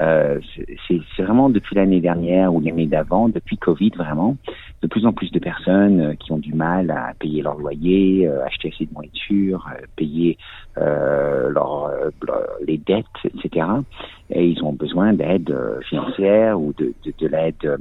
[0.00, 0.38] euh,
[0.88, 4.36] c'est- vraiment depuis l'année dernière ou l'année d'avant, depuis Covid vraiment,
[4.82, 8.26] de plus en plus de personnes euh, qui ont du mal à payer leur loyer,
[8.28, 10.38] euh, acheter assez de nourriture, euh, payer
[11.56, 13.66] euh, leur- les dettes, etc.
[14.30, 17.78] Et ils ont besoin d'aide euh, financière ou de, de, de l'aide,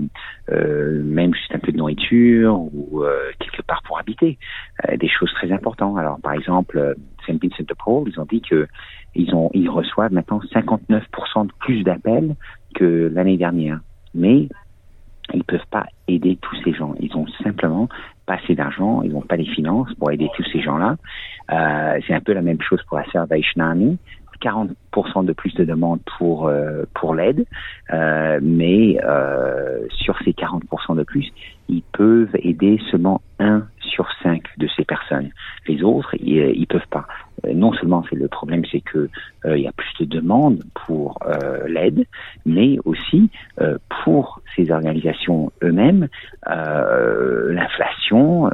[0.51, 3.03] euh, même juste un peu de nourriture ou
[3.39, 4.37] quelque part pour habiter.
[4.97, 5.97] Des choses très importantes.
[5.97, 7.41] Alors, par exemple, St.
[7.41, 8.67] Vincent de Paul, ils ont dit que
[9.15, 12.35] ils ont ils reçoivent maintenant 59% de plus d'appels
[12.75, 13.79] que l'année dernière.
[14.13, 14.47] Mais
[15.33, 16.93] ils peuvent pas aider tous ces gens.
[16.99, 17.89] Ils ont simplement
[18.25, 20.97] pas assez d'argent, ils n'ont pas les finances pour aider tous ces gens-là.
[21.51, 23.97] Euh, c'est un peu la même chose pour la Salvation Army.
[24.41, 27.45] 40% de plus de demandes pour euh, pour l'aide,
[27.91, 31.27] euh, mais euh, sur ces 40% de plus,
[31.69, 35.31] ils peuvent aider seulement un sur cinq de ces personnes.
[35.67, 37.07] Les autres, ils, ils peuvent pas.
[37.45, 39.09] Euh, non seulement c'est le problème, c'est que
[39.45, 42.05] euh, il y a plus de demandes pour euh, l'aide,
[42.45, 43.29] mais aussi
[44.03, 46.07] pour ces organisations eux-mêmes,
[46.45, 48.49] l'inflation,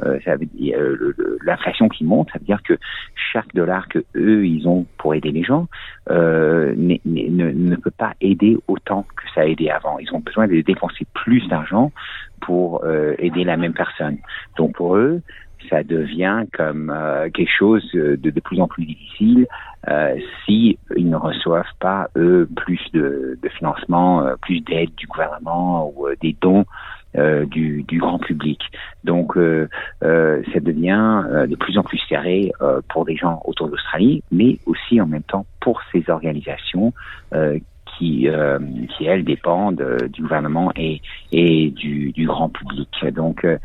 [1.44, 2.78] l'inflation qui monte, ça veut dire que
[3.32, 5.68] chaque dollar que eux ils ont pour aider les gens
[6.08, 9.98] ne, peut pas aider autant que ça a aidé avant.
[9.98, 11.92] Ils ont besoin de dépenser plus d'argent
[12.40, 12.84] pour
[13.18, 14.18] aider la même personne.
[14.56, 15.22] Donc pour eux,
[15.74, 19.46] ça devient comme euh, quelque chose de, de plus en plus difficile
[19.88, 25.06] euh, si ils ne reçoivent pas eux plus de, de financement, euh, plus d'aide du
[25.08, 26.64] gouvernement ou euh, des dons
[27.16, 28.60] euh, du, du grand public.
[29.02, 29.68] Donc euh,
[30.04, 34.22] euh, ça devient euh, de plus en plus serré euh, pour des gens autour d'Australie,
[34.30, 36.92] mais aussi en même temps pour ces organisations
[37.34, 37.58] euh,
[37.98, 38.58] qui, euh,
[38.96, 41.00] qui elles dépendent euh, du gouvernement et,
[41.32, 42.88] et du, du grand public.
[43.12, 43.58] Donc euh,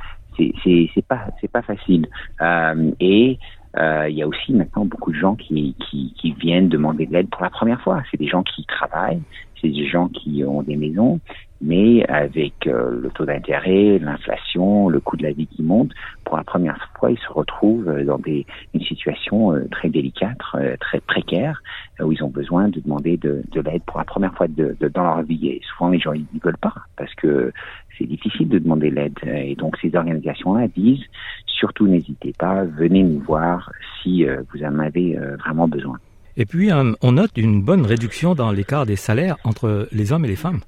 [0.63, 2.07] c'est pas c'est pas facile.
[2.41, 3.37] Euh, et
[3.77, 7.13] euh, il y a aussi maintenant beaucoup de gens qui, qui, qui viennent demander de
[7.13, 8.01] l'aide pour la première fois.
[8.09, 9.21] C'est des gens qui travaillent,
[9.61, 11.19] c'est des gens qui ont des maisons,
[11.61, 15.91] mais avec euh, le taux d'intérêt, l'inflation, le coût de la vie qui monte,
[16.23, 20.37] pour la première fois, ils se retrouvent euh, dans des, une situation euh, très délicate,
[20.79, 21.61] très précaire,
[22.01, 25.21] où ils ont besoin de demander de, de l'aide pour la première fois dans leur
[25.23, 25.47] vie.
[25.47, 27.51] Et souvent, les gens ils ne veulent pas parce que
[27.97, 29.17] c'est difficile de demander l'aide.
[29.25, 31.03] Et donc, ces organisations-là disent
[31.47, 33.71] surtout n'hésitez pas, venez nous voir
[34.01, 35.97] si vous en avez vraiment besoin.
[36.37, 40.29] Et puis, on note une bonne réduction dans l'écart des salaires entre les hommes et
[40.29, 40.61] les femmes.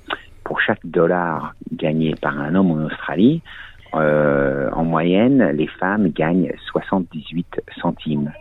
[0.45, 3.43] pour chaque dollar gagné par un homme en Australie,
[3.95, 8.33] euh, en moyenne, les femmes gagnent 78 centimes.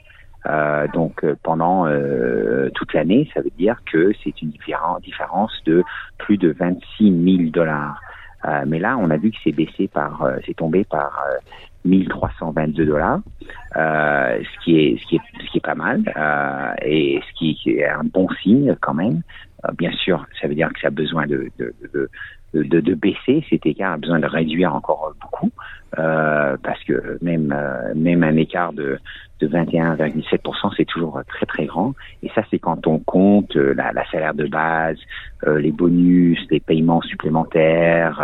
[0.48, 5.52] Euh, donc euh, pendant euh, toute l'année, ça veut dire que c'est une différen- différence
[5.66, 5.84] de
[6.18, 8.02] plus de 26 000 dollars.
[8.46, 11.38] Euh, mais là, on a vu que c'est baissé par, euh, c'est tombé par euh,
[11.86, 13.20] 1322 dollars,
[13.76, 17.34] euh, ce qui est ce qui est ce qui est pas mal euh, et ce
[17.38, 19.22] qui, est un bon signe quand même.
[19.66, 22.10] Euh, bien sûr, ça veut dire que ça a besoin de de, de,
[22.54, 25.52] de, de- de baisser cet écart, a besoin de réduire encore beaucoup
[26.00, 29.00] euh, parce que même euh, même un écart de
[29.40, 31.46] de 21,7%, c'est toujours très
[32.24, 34.98] Et ça, c'est quand on compte euh, la, la salaire de base,
[35.48, 38.22] euh, les bonus, les paiements supplémentaires,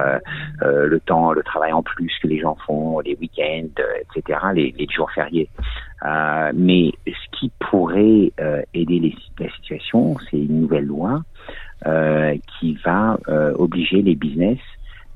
[0.61, 4.87] euh, le temps, le travail en plus que les gens font, les week-ends, etc., les,
[4.95, 5.49] jours fériés.
[6.03, 8.31] Mais ce qui pourrait
[8.73, 11.21] aider la situation, c'est une nouvelle loi
[12.59, 13.17] qui va
[13.57, 14.59] obliger les business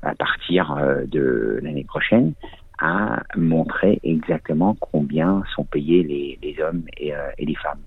[0.02, 2.34] à partir de l'année prochaine
[2.82, 6.02] à montrer exactement combien sont payés
[6.42, 7.80] les, hommes et, euh, et les femmes.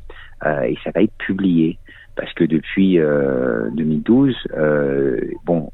[0.45, 1.77] Euh, et ça va être publié.
[2.15, 4.35] parce que depuis 2012,
[5.43, 5.69] bon,